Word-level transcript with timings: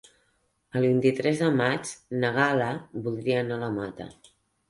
El 0.79 0.85
vint-i-tres 0.85 1.41
de 1.41 1.49
maig 1.59 1.91
na 2.23 2.33
Gal·la 2.37 2.69
voldria 3.09 3.39
anar 3.43 3.59
a 3.61 3.63
la 3.67 3.71
Mata. 3.79 4.09